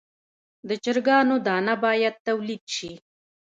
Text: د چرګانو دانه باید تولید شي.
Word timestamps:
د 0.67 0.69
چرګانو 0.83 1.35
دانه 1.45 1.75
باید 1.83 2.15
تولید 2.27 2.63
شي. 2.75 2.91